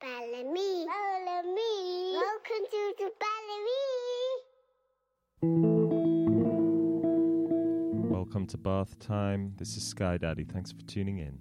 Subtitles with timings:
[0.00, 0.86] Balamii.
[0.86, 2.14] Balamii.
[2.14, 4.42] Welcome to the Balamii.
[8.08, 9.54] Welcome to Bath Time.
[9.56, 10.44] This is Sky Daddy.
[10.44, 11.40] Thanks for tuning in.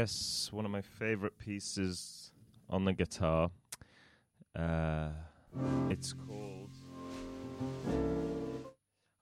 [0.00, 2.30] Yes, one of my favorite pieces
[2.70, 3.50] on the guitar.
[4.54, 5.08] Uh,
[5.90, 6.70] it's called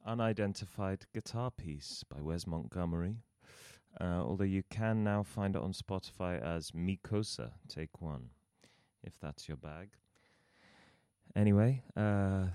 [0.04, 3.22] Unidentified Guitar Piece by Wes Montgomery.
[3.98, 8.28] Uh, although you can now find it on Spotify as Mikosa, take one,
[9.03, 9.88] if that's your bag.
[11.34, 12.48] Anyway, uh,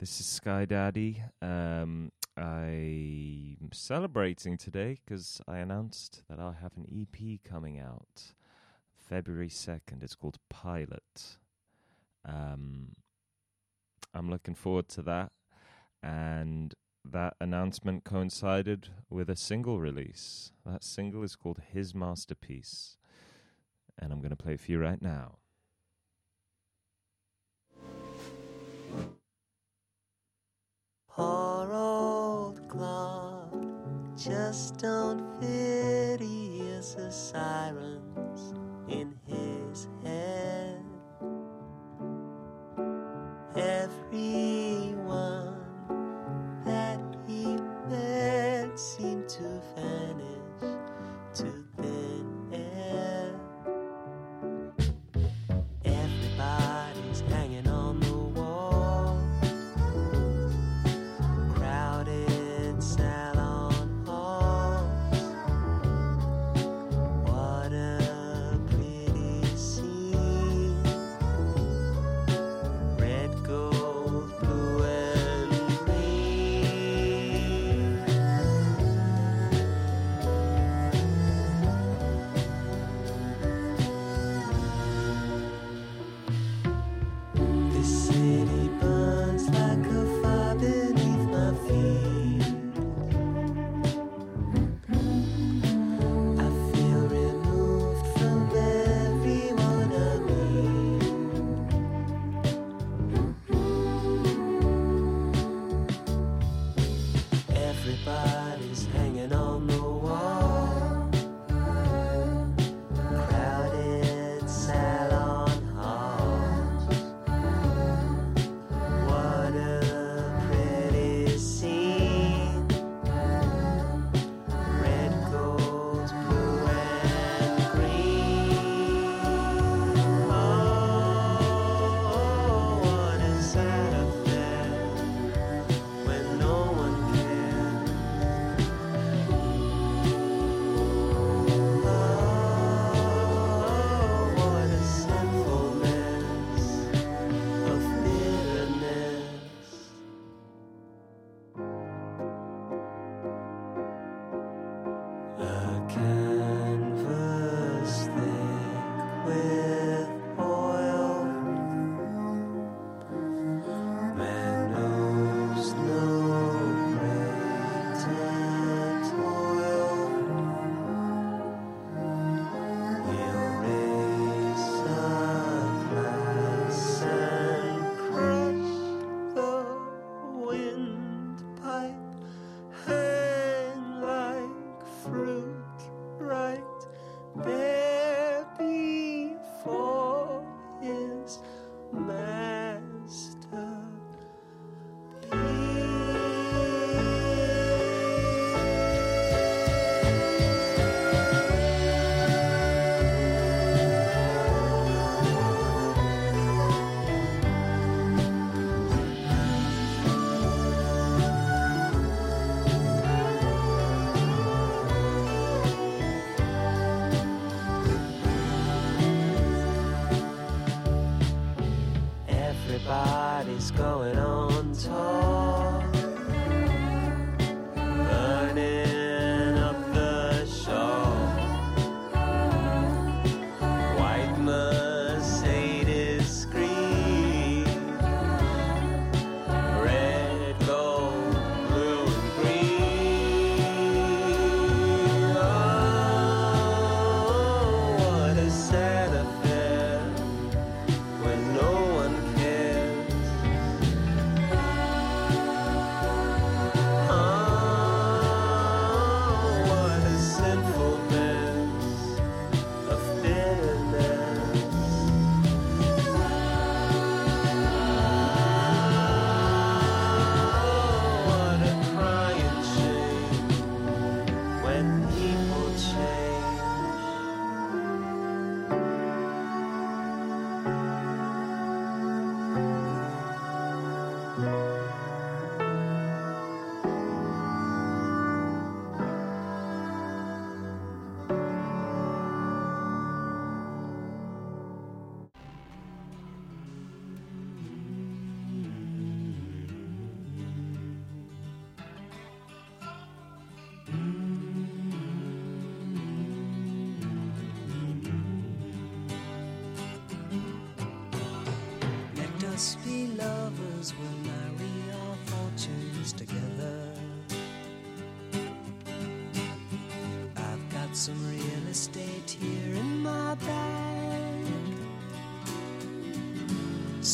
[0.00, 1.22] this is Sky Daddy.
[1.42, 8.34] Um, I'm celebrating today because I announced that I have an EP coming out
[9.08, 10.02] February 2nd.
[10.02, 11.38] It's called Pilot.
[12.26, 12.92] Um,
[14.12, 15.32] I'm looking forward to that.
[16.02, 16.74] And
[17.04, 20.52] that announcement coincided with a single release.
[20.64, 22.98] That single is called His Masterpiece.
[23.98, 25.38] And I'm going to play for you right now.
[32.68, 36.20] Claude just don't fit.
[36.20, 38.54] He hears the sirens
[38.88, 40.82] in his head.
[43.56, 44.65] Everyone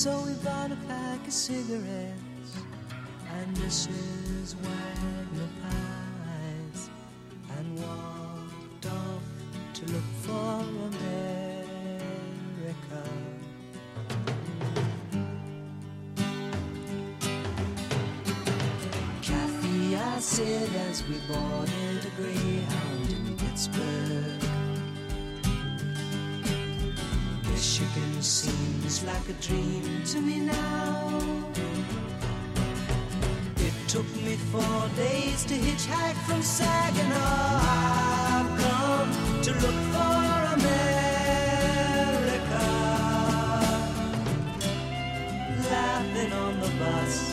[0.03, 2.57] So we bought a pack of cigarettes
[3.37, 4.57] and Mrs.
[4.57, 6.91] Wagner pies
[7.57, 9.23] and walked off
[9.75, 12.03] to look for America.
[19.23, 21.82] Kathy, I said as we boarded
[27.83, 31.19] Michigan seems like a dream to me now.
[33.57, 37.17] It took me four days to hitchhike from Saginaw.
[37.19, 39.11] I've come
[39.43, 40.25] to look for
[40.59, 40.93] America.
[45.69, 47.33] Laughing on the bus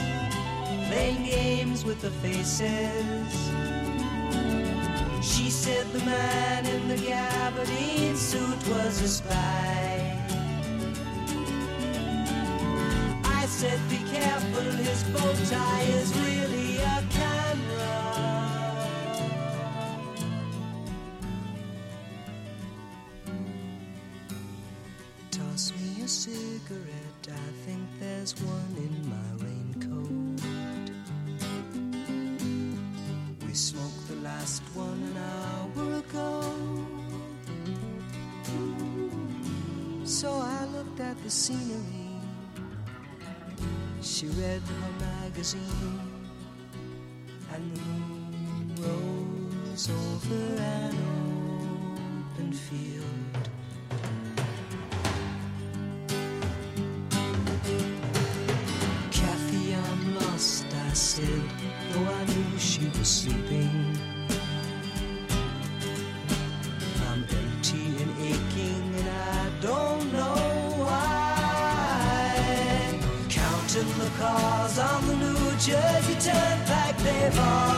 [0.90, 3.34] playing games with the faces.
[5.22, 9.89] She said the man in the gabardine suit was a spy.
[14.60, 18.00] Careful, his bow tie is really a camera.
[25.32, 30.42] Toss me a cigarette, I think there's one in my raincoat.
[33.46, 36.54] We smoked the last one an hour ago.
[40.06, 41.99] So I looked at the scenery.
[44.20, 46.02] She read her magazine,
[47.54, 50.94] and the moon rose over an
[52.36, 53.50] open field.
[59.10, 61.44] Kathy, I'm lost, I said,
[61.94, 63.69] though I knew she was sleeping.
[77.32, 77.69] Turnpike, they've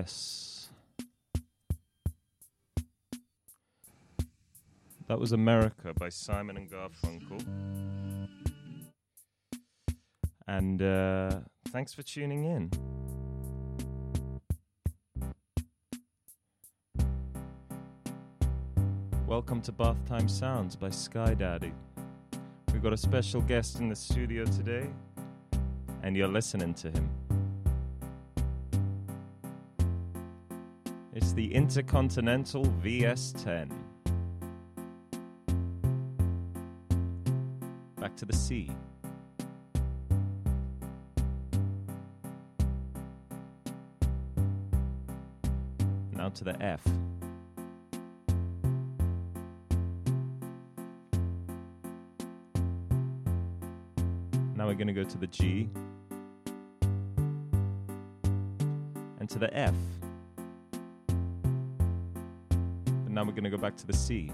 [0.00, 0.70] Yes.
[5.08, 7.44] That was America by Simon and Garfunkel.
[10.48, 12.70] And uh, thanks for tuning in.
[19.26, 21.74] Welcome to Bath Time Sounds by Sky Daddy.
[22.72, 24.86] We've got a special guest in the studio today,
[26.02, 27.29] and you're listening to him.
[31.34, 33.70] The Intercontinental VS10.
[37.96, 38.70] Back to the C.
[46.12, 46.84] Now to the F.
[54.56, 55.70] Now we're going to go to the G.
[59.18, 59.74] And to the F.
[63.10, 64.30] And now we're going to go back to the C.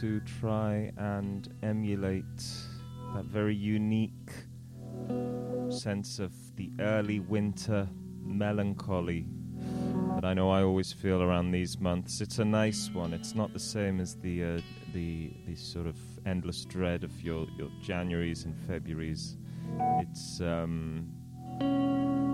[0.00, 2.24] to try and emulate
[3.14, 4.30] that very unique
[5.70, 7.88] sense of the early winter
[8.22, 9.26] melancholy
[10.14, 12.20] that I know I always feel around these months.
[12.20, 13.14] It's a nice one.
[13.14, 14.60] It's not the same as the uh,
[14.92, 19.36] the the sort of endless dread of your your Januaries and Februaries.
[20.00, 21.08] It's um,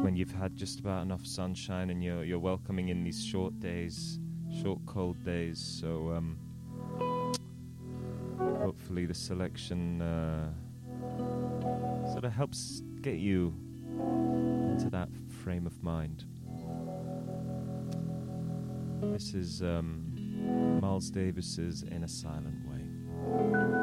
[0.03, 4.19] when you've had just about enough sunshine and you're you're welcoming in these short days,
[4.63, 5.59] short cold days.
[5.59, 6.39] So um,
[8.93, 10.51] hopefully the selection uh,
[12.13, 13.55] sort of helps get you
[14.71, 15.09] into that
[15.43, 16.27] frame of mind.
[19.01, 23.82] This is um, Miles Davis's In a Silent Way.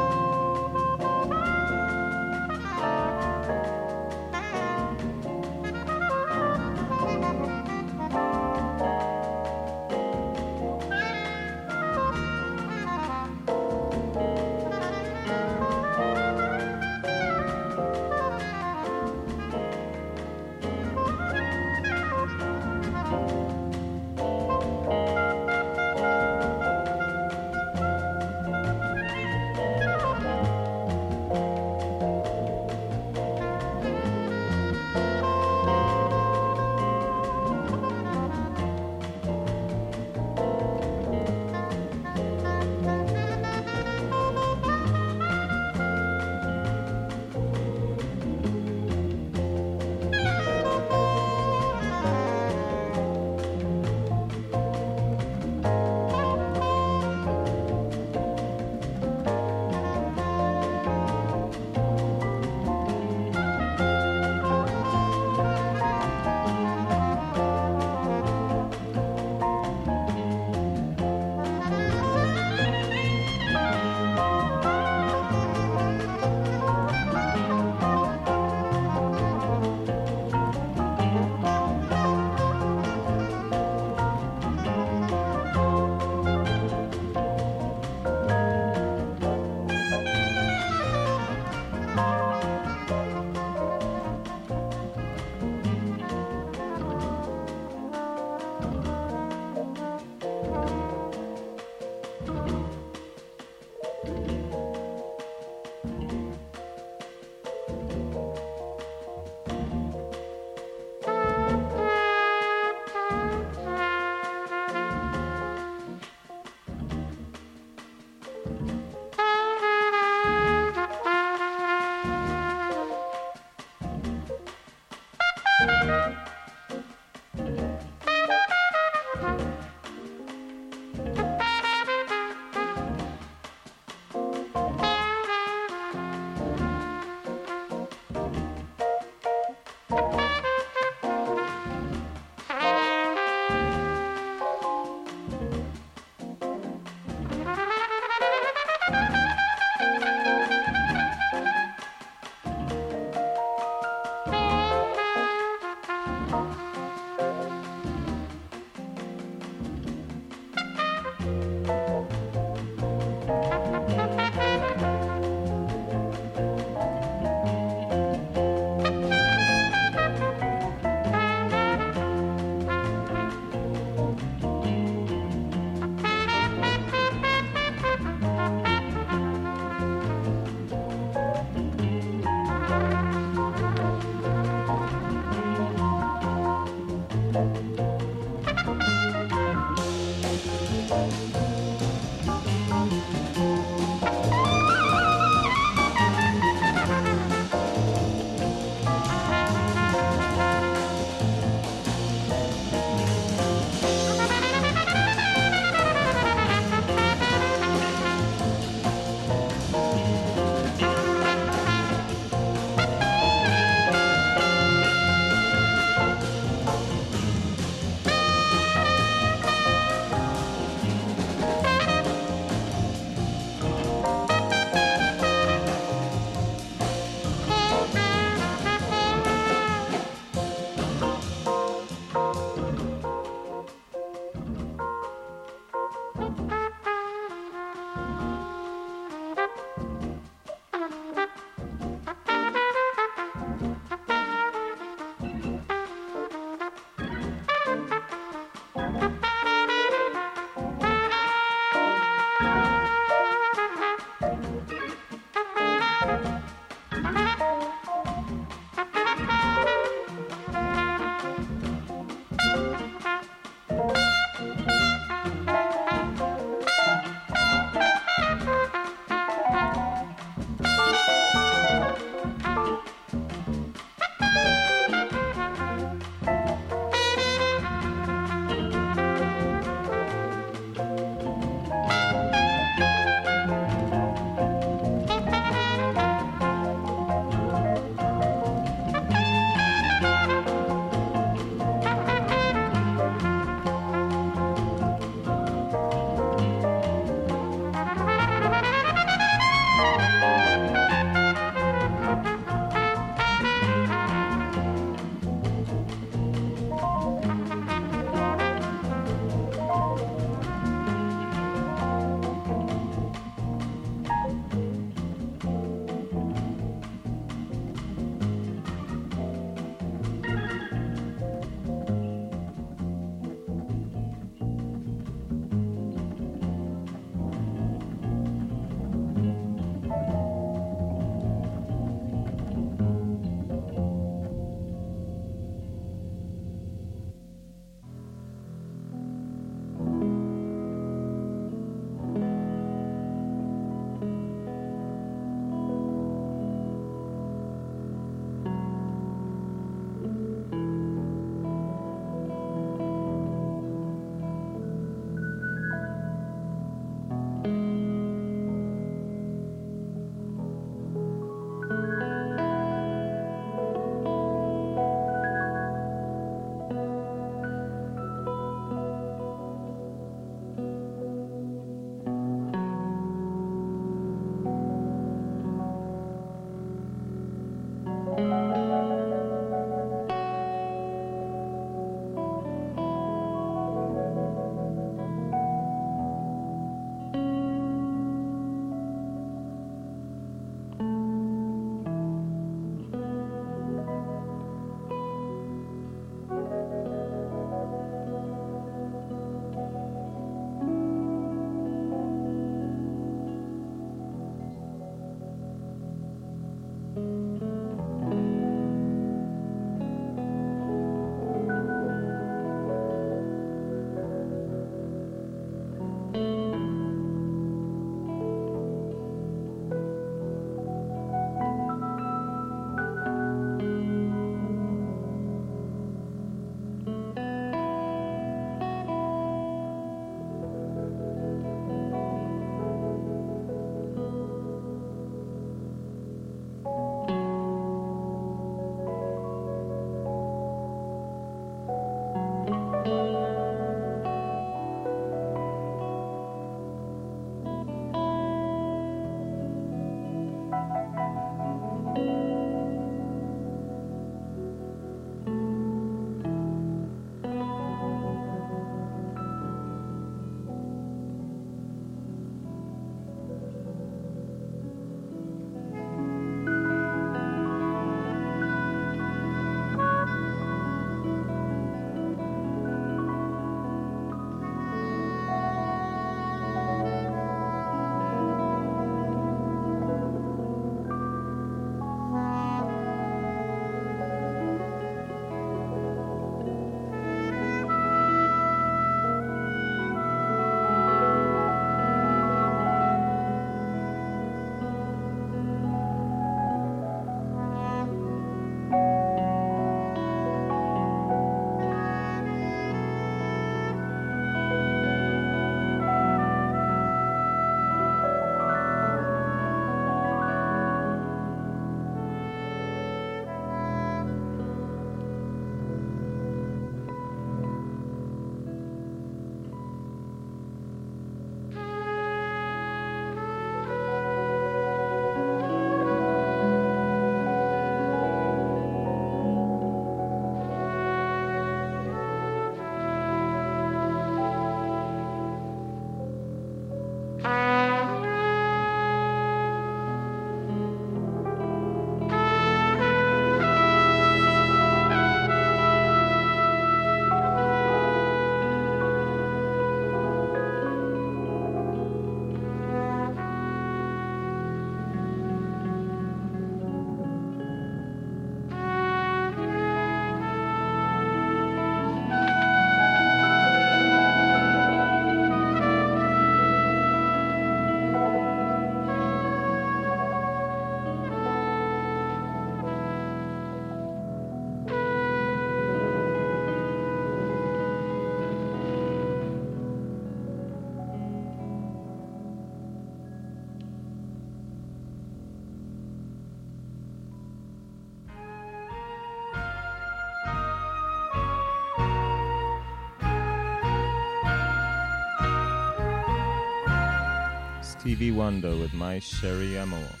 [598.01, 600.00] Stevie Wonder with My Cherie Amour.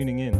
[0.00, 0.39] Tuning in.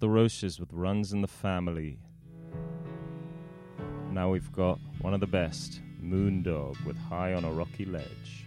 [0.00, 1.98] the Roches with Runs in the Family.
[4.10, 8.46] Now we've got one of the best, Moondog with High on a Rocky Ledge.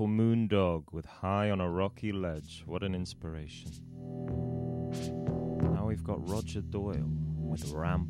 [0.00, 2.62] Wonderful Moondog with High on a Rocky Ledge.
[2.64, 3.70] What an inspiration.
[5.74, 7.04] Now we've got Roger Doyle
[7.36, 8.09] with Ramp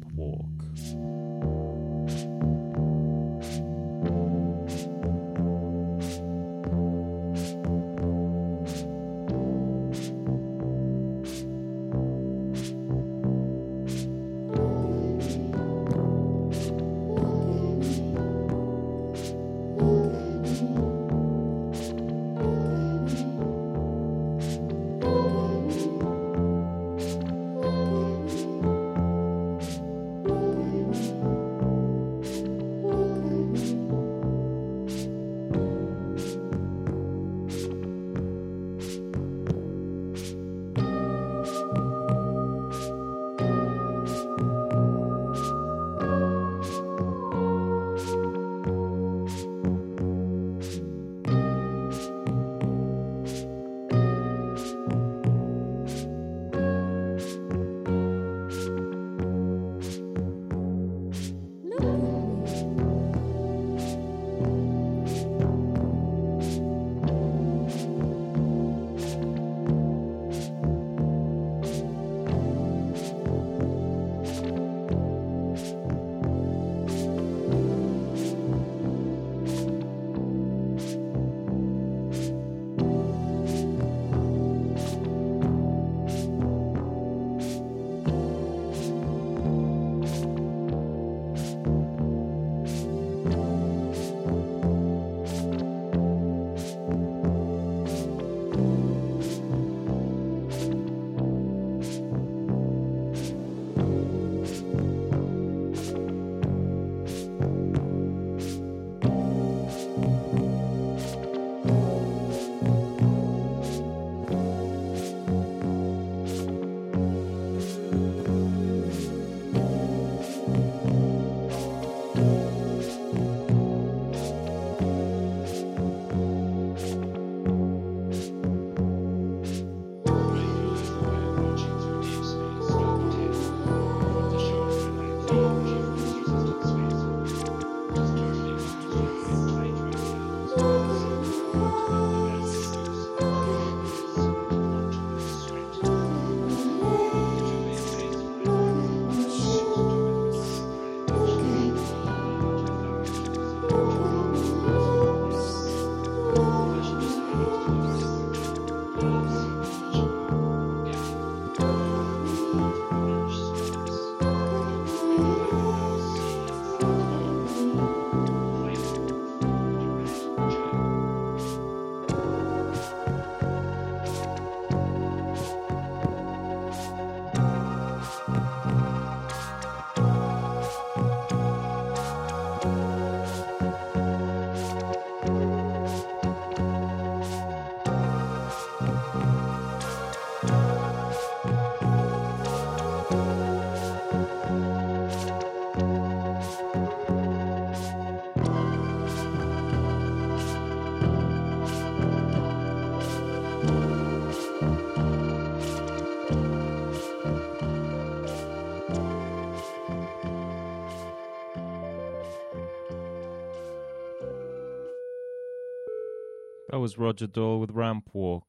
[216.68, 218.46] That was Roger Doyle with Ramp Walk.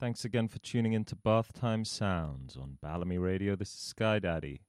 [0.00, 3.54] Thanks again for tuning in to Bathtime Sounds on Balamii Radio.
[3.54, 4.62] This is Sky Daddy,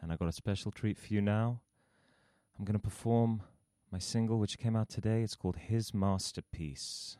[0.00, 1.60] and I got a special treat for you now.
[2.58, 3.42] I'm going to perform
[3.92, 5.22] my single, which came out today.
[5.22, 7.18] It's called His Masterpiece,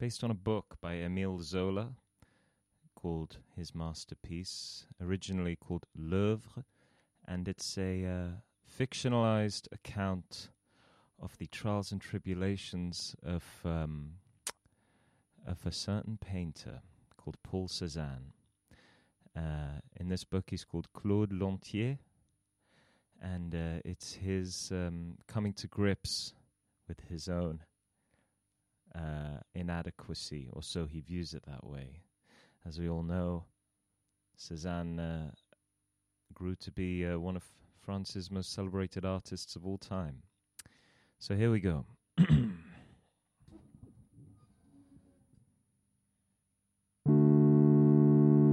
[0.00, 1.94] based on a book by Emile Zola
[2.96, 6.64] called His Masterpiece, originally called L'Oeuvre,
[7.26, 8.28] and it's a uh,
[8.66, 10.50] fictionalized account
[11.24, 14.10] of the trials and tribulations of, um,
[15.46, 16.82] of a certain painter
[17.16, 18.32] called Paul Cézanne.
[19.34, 21.98] Uh, in this book, he's called Claude Lantier,
[23.22, 26.34] and uh, it's his um, coming to grips
[26.86, 27.60] with his own
[28.94, 32.02] uh, inadequacy, or so he views it that way.
[32.66, 33.44] As we all know,
[34.38, 35.30] Cézanne uh,
[36.34, 37.44] grew to be uh, one of
[37.80, 40.22] France's most celebrated artists of all time.
[41.18, 41.86] So here we go.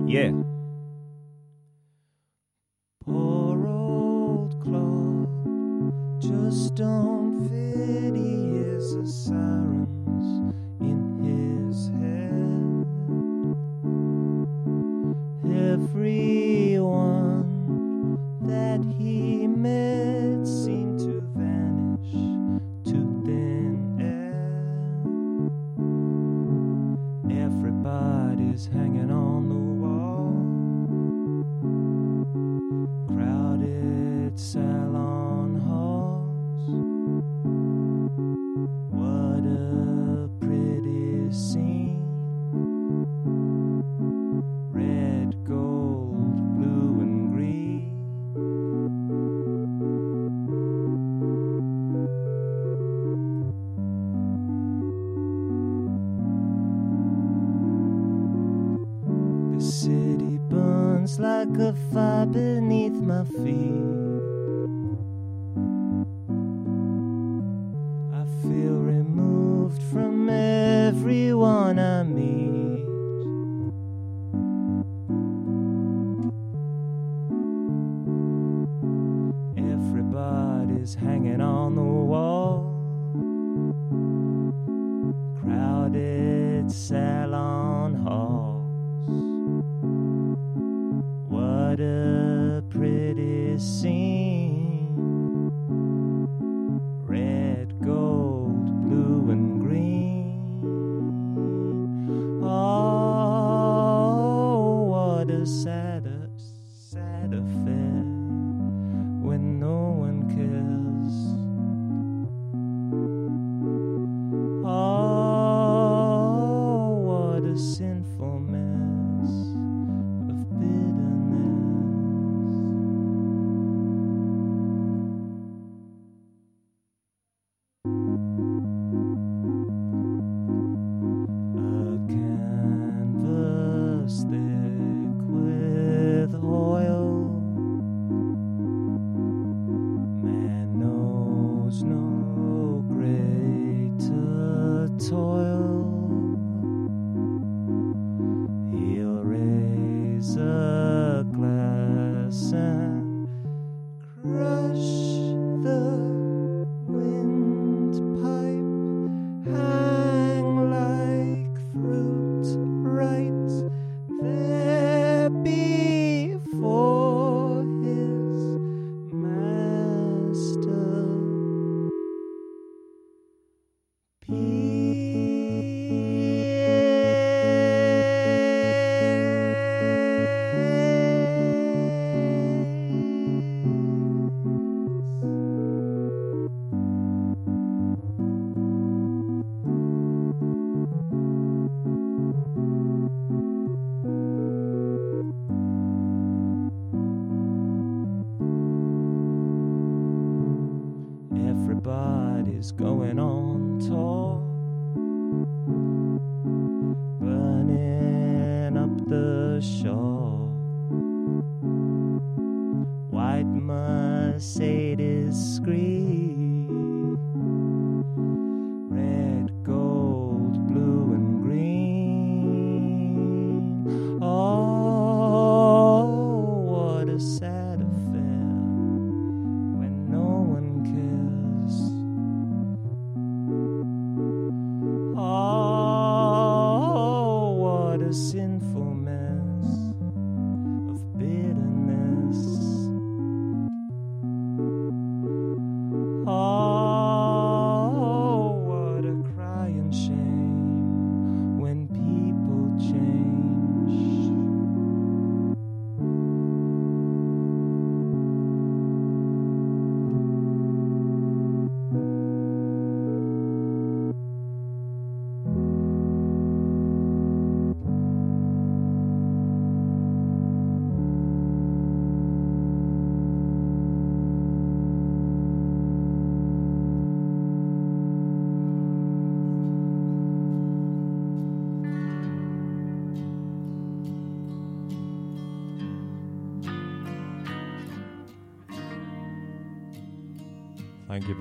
[0.08, 0.51] yeah.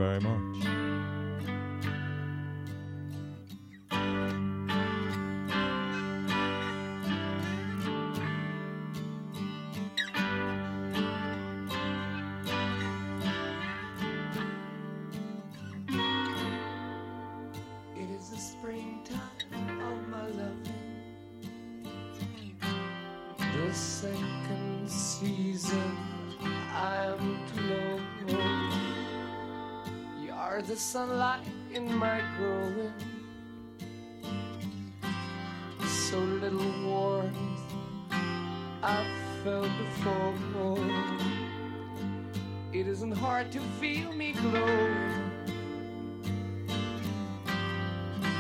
[0.01, 0.70] very much.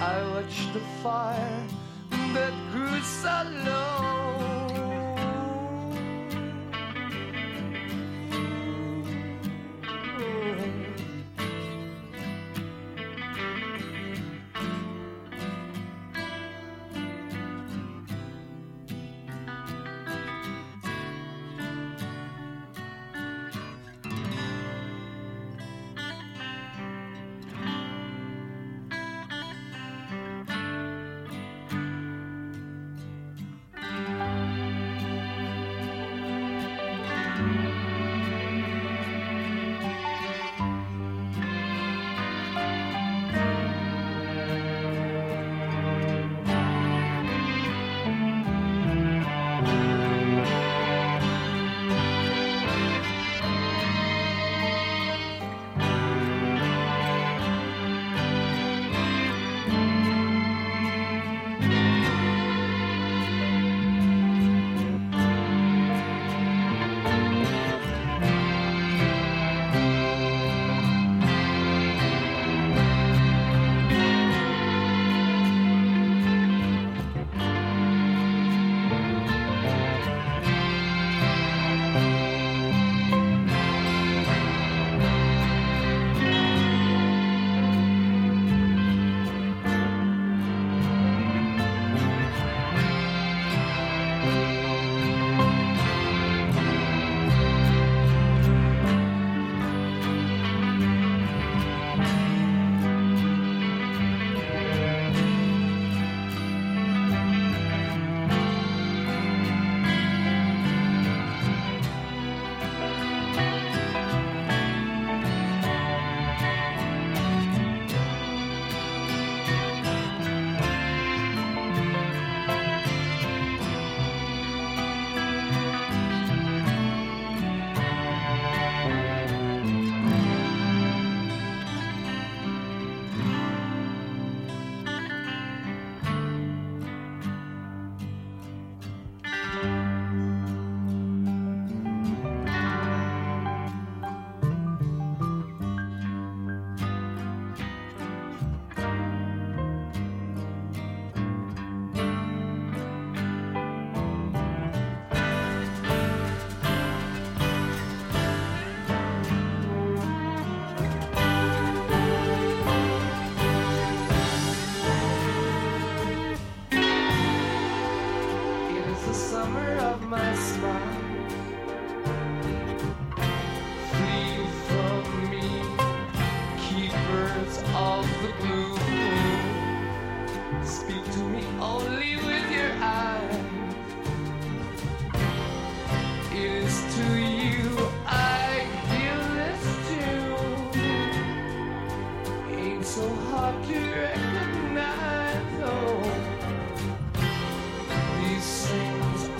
[0.02, 1.66] I watched the fire
[2.10, 4.59] that grew so low.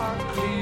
[0.01, 0.60] are clear.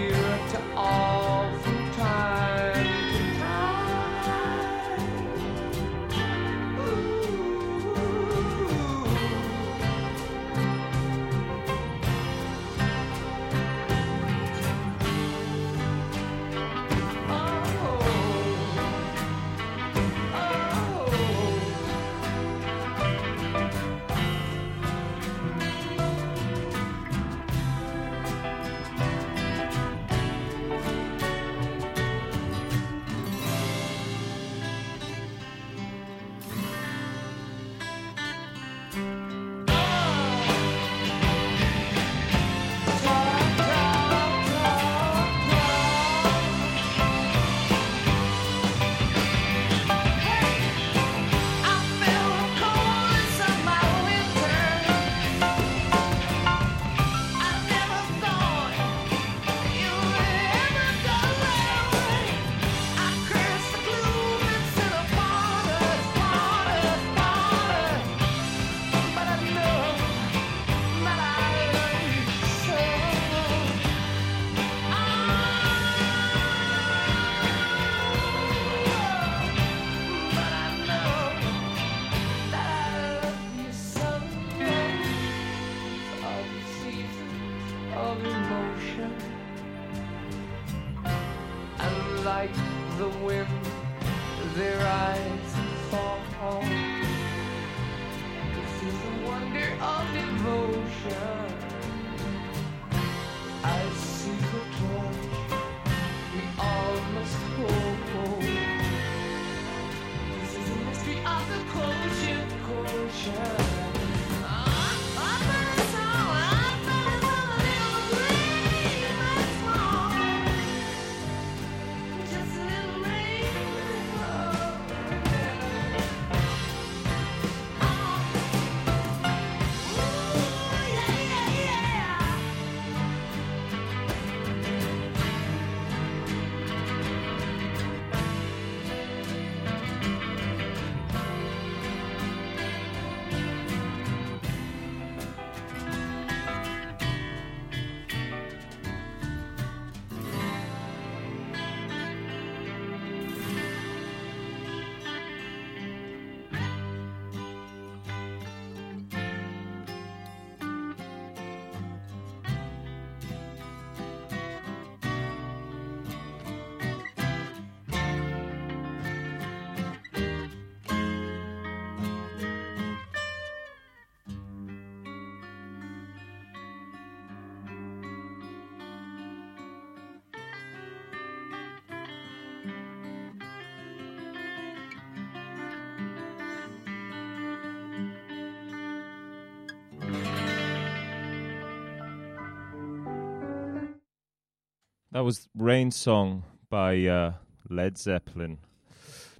[195.61, 197.33] Rain Song by uh,
[197.69, 198.59] Led Zeppelin.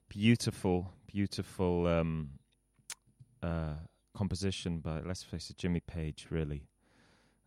[0.09, 2.31] Beautiful, beautiful um,
[3.41, 3.75] uh,
[4.17, 6.67] composition by, let's face it, Jimmy Page, really.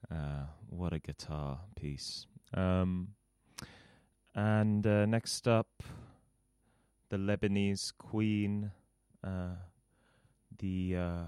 [0.09, 2.27] Uh, what a guitar piece.
[2.53, 3.09] Um,
[4.33, 5.83] and uh, next up,
[7.09, 8.71] the Lebanese Queen,
[9.21, 9.55] uh,
[10.59, 11.23] the uh,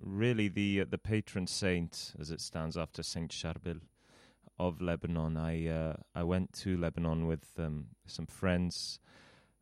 [0.00, 3.80] really the the patron saint, as it stands after Saint Charbel
[4.58, 5.36] of Lebanon.
[5.36, 9.00] I uh, I went to Lebanon with um, some friends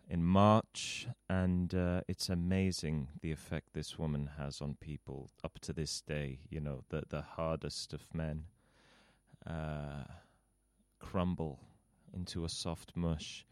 [0.09, 5.73] in March, and uh, it's amazing the effect this woman has on people up to
[5.73, 6.40] this day.
[6.48, 8.44] You know, the the hardest of men
[9.47, 10.05] uh,
[10.98, 11.60] crumble
[12.14, 13.44] into a soft mush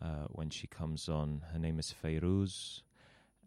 [0.00, 1.42] uh, when she comes on.
[1.52, 2.82] Her name is Fayrouz,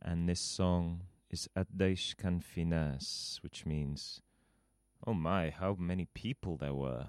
[0.02, 4.22] and this song is Addeish Kan Fi Nas, which means
[5.06, 7.08] Oh my, how many people there were.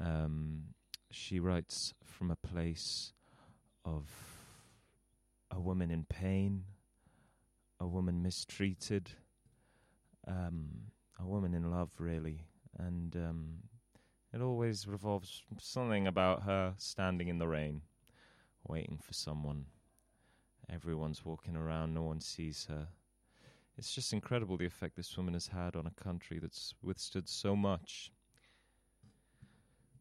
[0.00, 0.74] Um,
[1.10, 3.12] she writes from a place
[3.84, 4.08] of
[5.52, 6.64] a woman in pain,
[7.78, 9.10] a woman mistreated,
[10.26, 10.90] um,
[11.20, 12.46] a woman in love, really.
[12.76, 13.54] And um,
[14.32, 17.82] it always revolves something about her standing in the rain,
[18.66, 19.66] waiting for someone.
[20.68, 22.88] Everyone's walking around, no one sees her
[23.76, 27.56] it's just incredible the effect this woman has had on a country that's withstood so
[27.56, 28.12] much.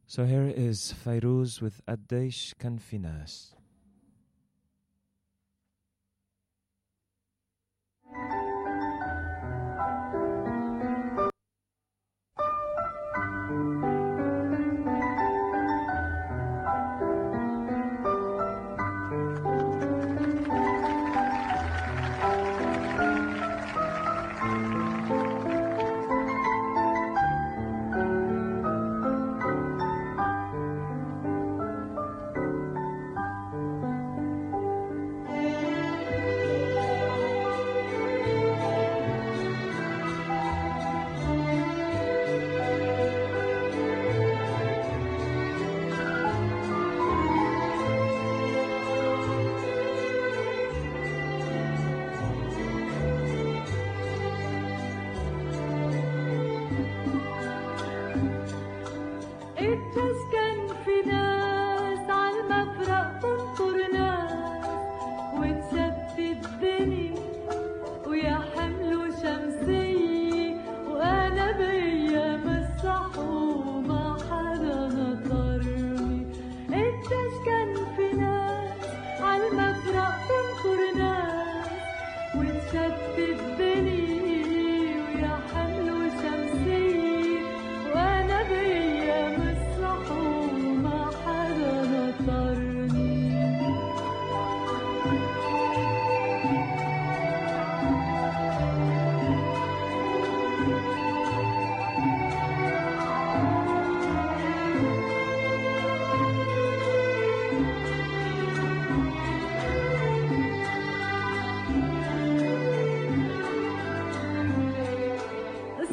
[0.05, 2.77] So here is, Fayrouz with Addeish Kan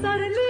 [0.00, 0.49] suddenly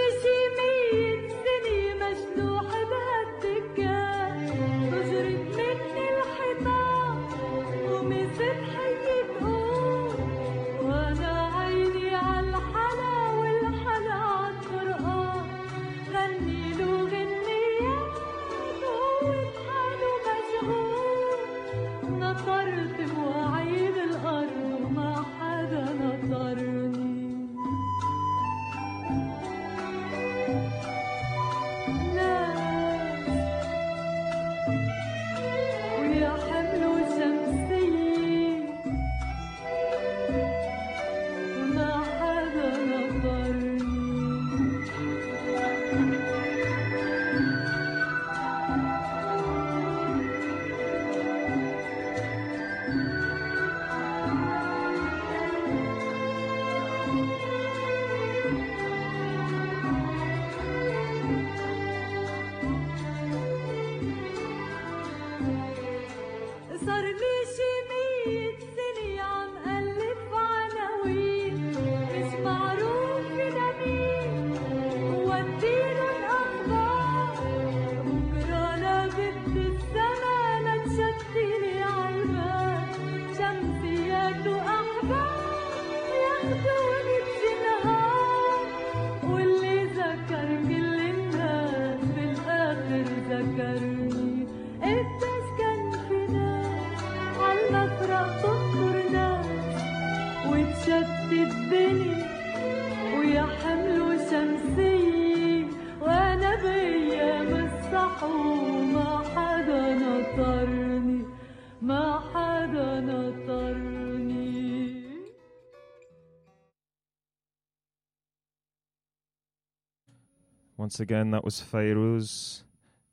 [120.91, 122.63] Once again, that was Fairuz,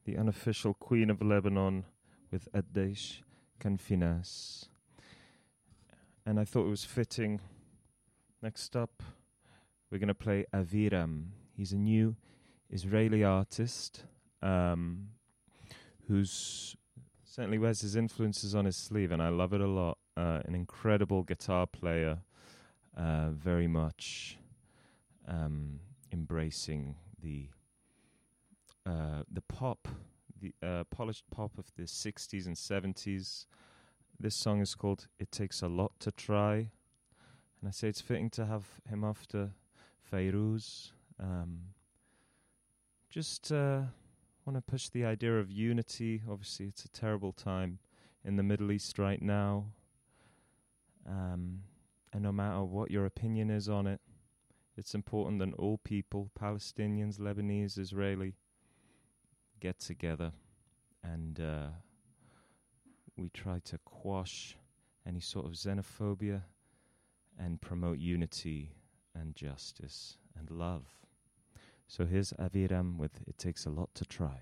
[0.03, 1.85] the unofficial Queen of Lebanon,
[2.31, 3.19] with Addesh
[3.59, 4.67] Kan Fi Nas.
[6.25, 7.39] And I thought it was fitting.
[8.41, 9.03] Next up,
[9.91, 11.25] we're going to play Aviram.
[11.55, 12.15] He's a new
[12.71, 14.05] Israeli artist
[14.41, 15.09] um,
[16.07, 16.75] who's
[17.23, 19.99] certainly wears his influences on his sleeve, and I love it a lot.
[20.17, 22.23] Uh, an incredible guitar player,
[22.97, 24.39] uh, very much
[25.27, 25.79] um,
[26.11, 27.49] embracing the
[28.88, 29.88] uh, the pop,
[30.39, 33.45] the uh, polished pop of the 60s and 70s.
[34.18, 36.72] This song is called It Takes a Lot to Try.
[37.59, 39.51] And I say it's fitting to have him after
[40.09, 40.91] Fairuz.
[41.19, 41.59] Um,
[43.09, 43.81] just uh,
[44.45, 46.22] want to push the idea of unity.
[46.30, 47.80] Obviously, it's a terrible time
[48.23, 49.65] in the Middle East right now.
[51.05, 51.64] Um,
[52.14, 53.99] and no matter what your opinion is on it,
[54.77, 58.35] it's important that all people, Palestinians, Lebanese, Israeli,
[59.59, 60.31] get together
[61.03, 61.67] and uh,
[63.15, 64.55] we try to quash
[65.05, 66.43] any sort of xenophobia
[67.39, 68.71] and promote unity
[69.15, 70.85] and justice and love.
[71.88, 74.41] So here's Aviram with It Takes a Lot to Try.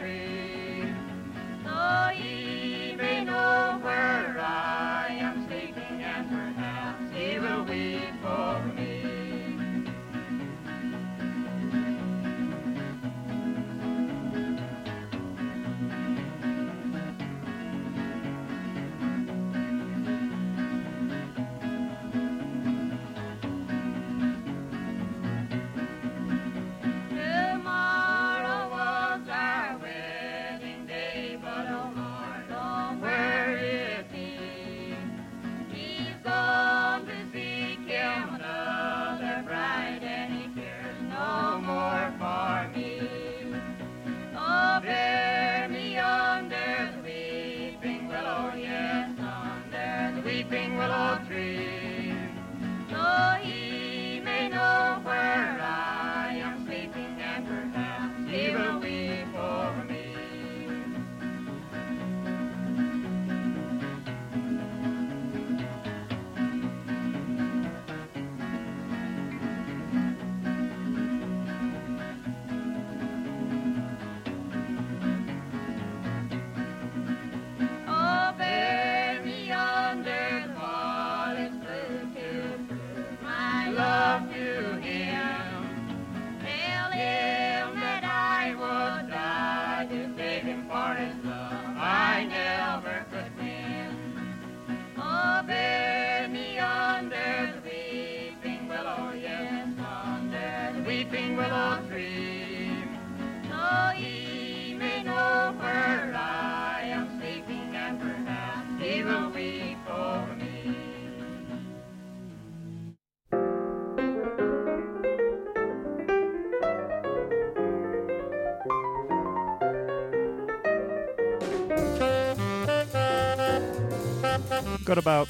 [124.83, 125.27] Got about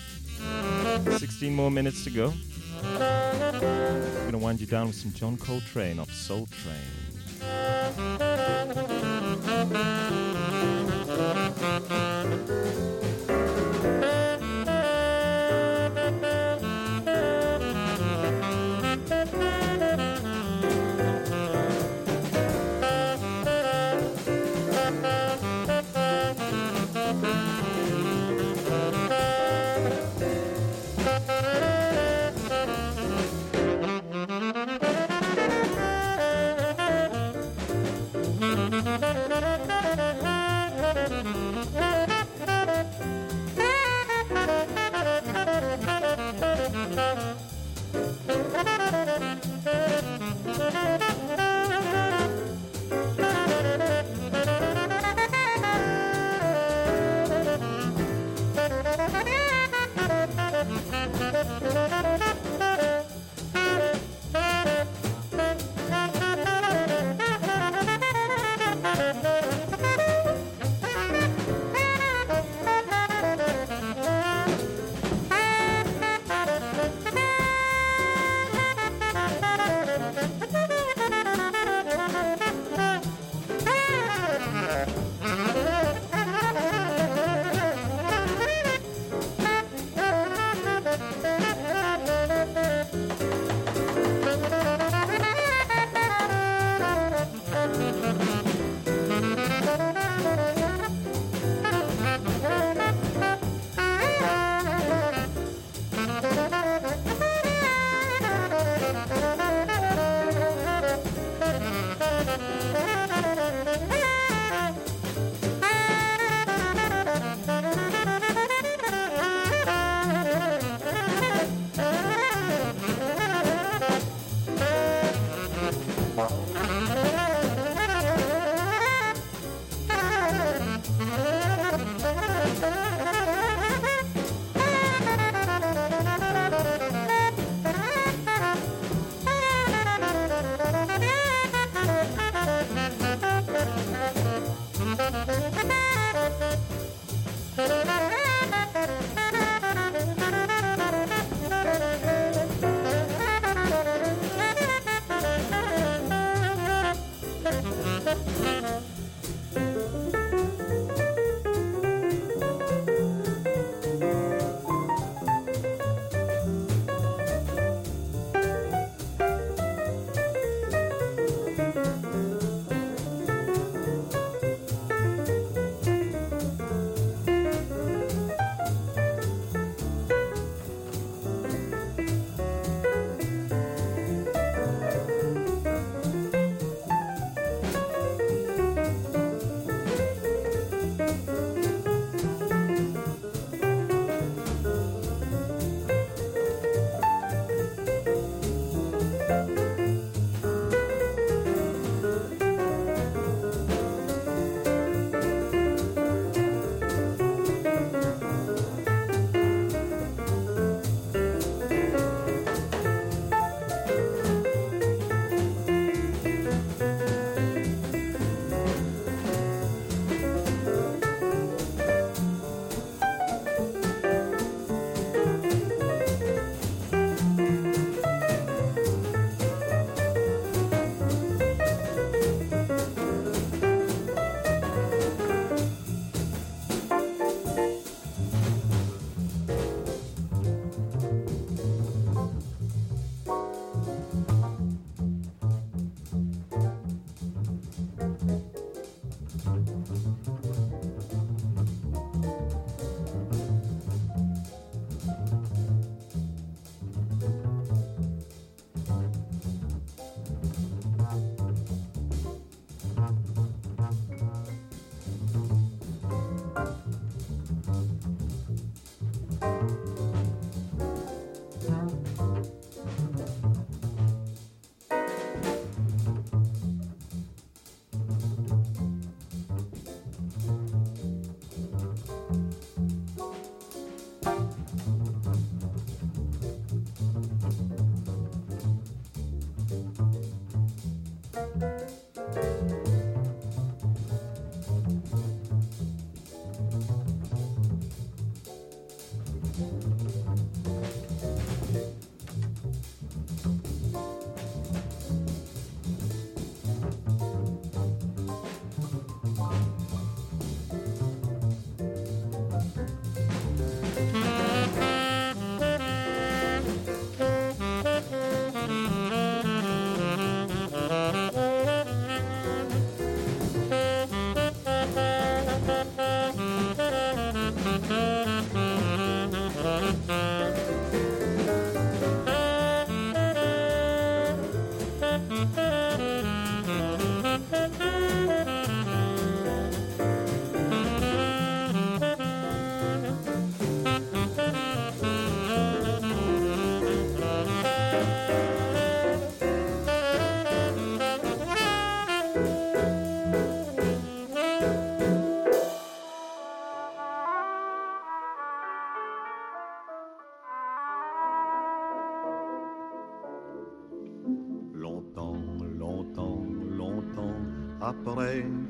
[1.17, 2.33] 16 more minutes to go.
[2.83, 2.97] I'm
[4.21, 8.30] going to wind you down with some John Coltrane off Soul Train.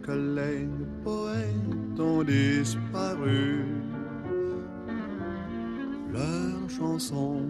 [0.04, 0.68] Que les
[1.04, 3.66] poètes ont disparu.
[6.12, 7.42] Leurs chansons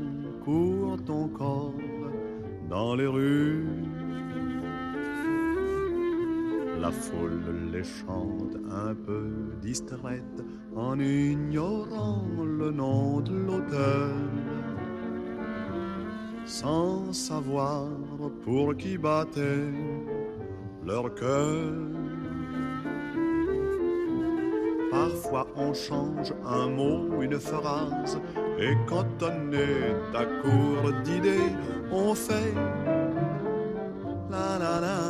[0.43, 1.73] courent encore
[2.69, 3.65] dans les rues.
[6.79, 9.29] La foule les chante un peu
[9.61, 10.43] distraite
[10.75, 14.15] en ignorant le nom de l'auteur.
[16.45, 17.87] Sans savoir
[18.43, 19.71] pour qui battait
[20.85, 21.73] leur cœur.
[24.91, 28.19] Parfois on change un mot, une phrase,
[28.59, 31.51] et quand on est à court d'idées,
[31.91, 32.53] on fait
[34.29, 35.00] la la la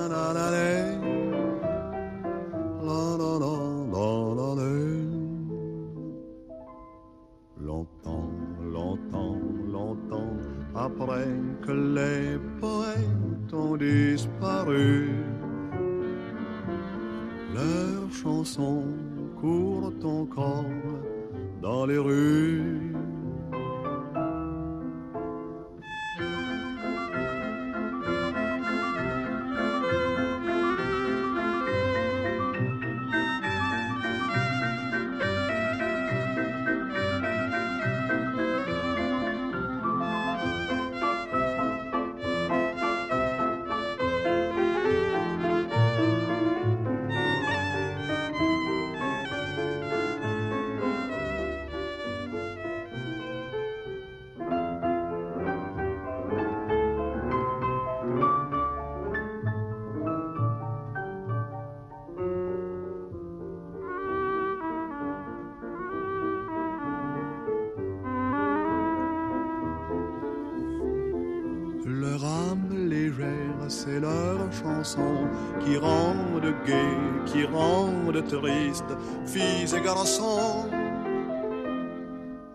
[79.25, 80.69] filles et garçons,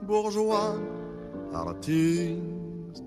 [0.03, 0.77] bourgeois,
[1.53, 3.03] artistes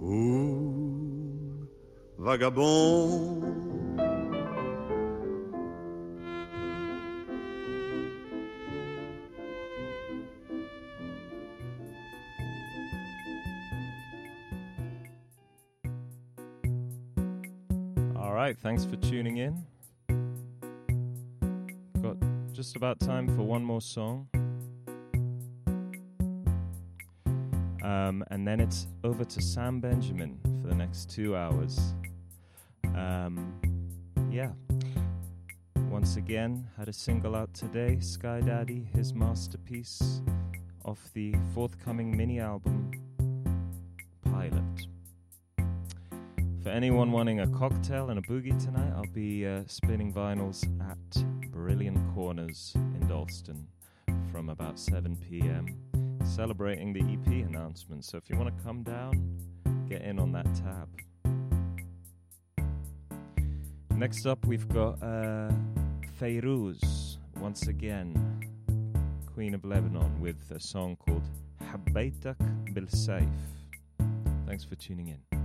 [0.00, 1.68] ou
[2.18, 3.42] vagabonds.
[18.14, 19.25] All right, thanks for tuning
[22.76, 24.28] about time for one more song.
[27.82, 31.94] Um, and then it's over to Sam Benjamin for the next two hours.
[32.94, 33.58] Um,
[34.30, 34.50] yeah.
[35.88, 40.20] Once again, had a single out today Sky Daddy, his masterpiece
[40.84, 42.90] off the forthcoming mini album
[44.24, 44.86] Pilot.
[46.62, 51.24] For anyone wanting a cocktail and a boogie tonight, I'll be uh, spinning vinyls at
[51.66, 53.66] Brilliant Corners in Dalston
[54.30, 55.66] from about 7 p.m.
[56.24, 58.04] celebrating the EP announcement.
[58.04, 59.36] So if you want to come down,
[59.88, 60.88] get in on that tab.
[63.96, 65.50] Next up, we've got uh,
[66.20, 68.14] Feyruz, once again,
[69.34, 71.24] Queen of Lebanon, with a song called
[71.60, 72.36] Habaytak
[72.74, 73.26] Bil Saif.
[74.46, 75.35] Thanks for tuning in.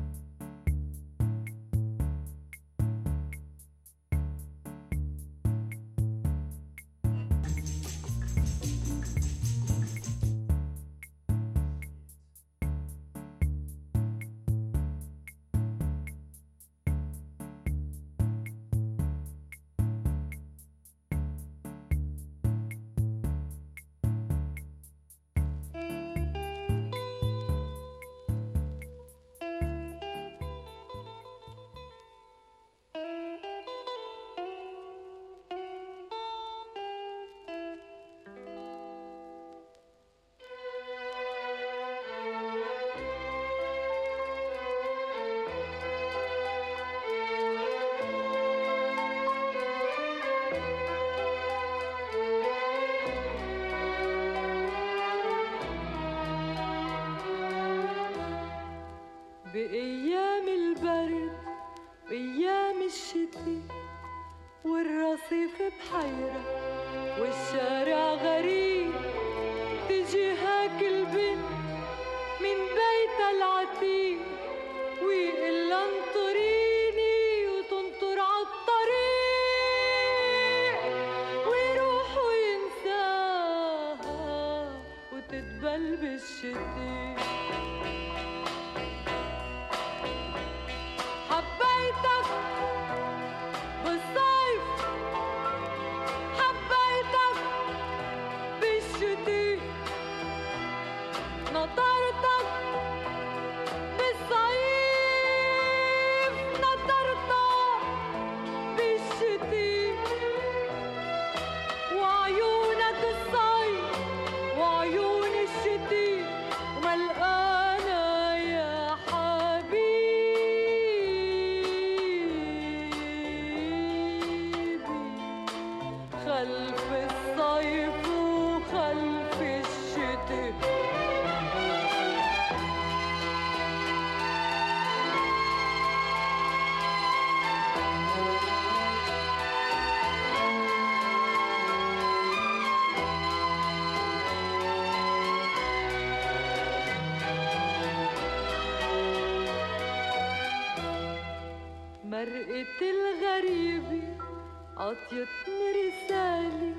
[155.11, 156.71] يطن رسالة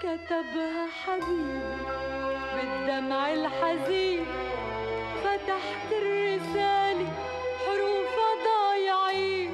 [0.00, 1.76] كتبها حبيبي
[2.54, 4.26] بالدمع الحزين.
[5.24, 7.08] فتحت الرسالة
[7.66, 9.52] حروفها ضايعين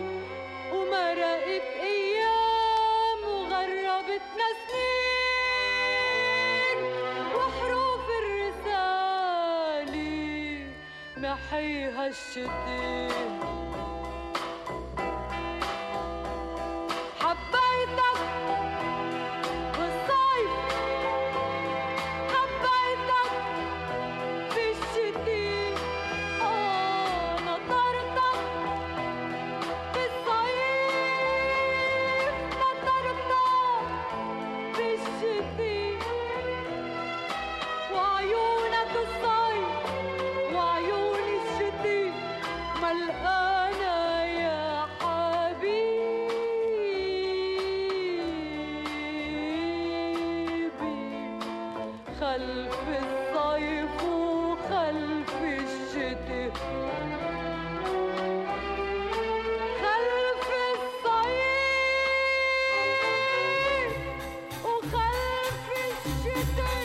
[0.74, 6.78] ومرقت أيام وغربتنا سنين.
[7.36, 10.10] وحروف الرسالة
[11.16, 13.29] محيها الشتين
[66.40, 66.79] everything.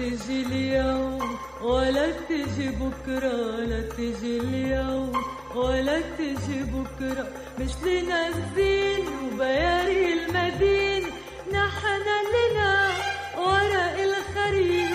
[0.00, 3.36] تجي اليوم ولا تجي بكرة
[3.70, 5.12] لا تجي اليوم
[5.54, 7.28] ولا تجي بكرة.
[7.58, 11.02] مش لنا الزين وبياري المدين
[11.52, 12.88] نحن لنا
[13.38, 14.89] ورق الخريف.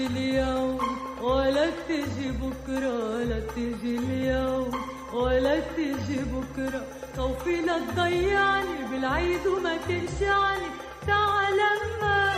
[0.00, 0.78] تجي اليوم
[1.22, 4.70] ولا تجي بكرة لا تجي اليوم
[5.12, 6.86] ولا تجي بكرة.
[7.16, 10.66] خوفي لا تضيعني بالعيد وما تقشعني
[11.06, 12.32] تعال لما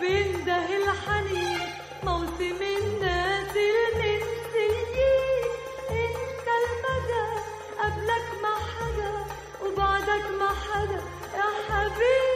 [0.00, 1.60] بينده الحنين
[2.04, 5.44] موسم الناس المنسيين
[5.90, 7.26] إنت المدى
[7.78, 9.14] قبلك ما حدا
[9.64, 11.00] وبعدك ما حدا.
[11.36, 12.31] يا حبيبي